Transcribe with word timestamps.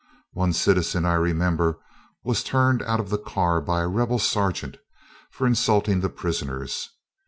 One 0.33 0.51
citizen, 0.51 1.05
I 1.05 1.13
remember, 1.13 1.77
was 2.23 2.43
turned 2.43 2.81
out 2.81 2.99
of 2.99 3.11
the 3.11 3.19
car 3.19 3.61
by 3.61 3.81
a 3.81 3.87
rebel 3.87 4.17
sergeant 4.17 4.77
for 5.29 5.45
insulting 5.45 5.99
the 6.01 6.09
prisoners. 6.09 6.89